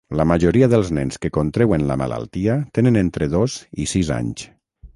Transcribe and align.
La 0.19 0.23
majoria 0.29 0.69
dels 0.71 0.87
nens 0.97 1.19
que 1.25 1.31
contreuen 1.35 1.85
la 1.91 1.97
malaltia 2.03 2.57
tenen 2.79 2.99
entre 3.05 3.31
dos 3.37 3.61
i 3.85 3.89
sis 3.95 4.13
anys. 4.21 4.47